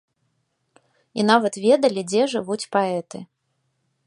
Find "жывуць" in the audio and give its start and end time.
2.35-2.61